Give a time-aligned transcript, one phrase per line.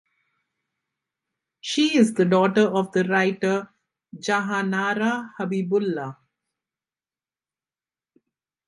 [1.59, 3.69] She is the daughter of the writer
[4.17, 6.17] Jahanara Habibullah.